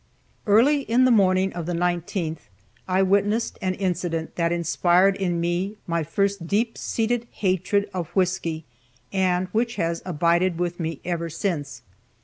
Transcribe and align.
Early 0.47 0.81
in 0.81 1.05
the 1.05 1.11
morning 1.11 1.53
of 1.53 1.67
the 1.67 1.73
19th 1.73 2.39
I 2.87 3.03
witnessed 3.03 3.59
an 3.61 3.75
incident 3.75 4.35
that 4.35 4.51
inspired 4.51 5.15
in 5.15 5.39
me 5.39 5.77
my 5.85 6.01
first 6.01 6.47
deep 6.47 6.75
seated 6.75 7.27
hatred 7.29 7.87
of 7.93 8.09
whisky, 8.15 8.65
and 9.13 9.47
which 9.49 9.75
has 9.75 10.01
abided 10.03 10.57
with 10.57 10.79
me 10.79 11.01
ever 11.05 11.29
since. 11.29 11.83